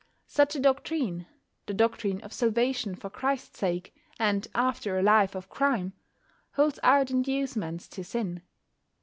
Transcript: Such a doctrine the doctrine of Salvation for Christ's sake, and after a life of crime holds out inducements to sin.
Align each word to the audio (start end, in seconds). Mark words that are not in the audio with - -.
Such 0.25 0.55
a 0.55 0.59
doctrine 0.59 1.27
the 1.67 1.75
doctrine 1.75 2.21
of 2.21 2.33
Salvation 2.33 2.95
for 2.95 3.11
Christ's 3.11 3.59
sake, 3.59 3.93
and 4.17 4.47
after 4.55 4.97
a 4.97 5.03
life 5.03 5.35
of 5.35 5.47
crime 5.47 5.93
holds 6.53 6.79
out 6.81 7.11
inducements 7.11 7.87
to 7.89 8.03
sin. 8.03 8.41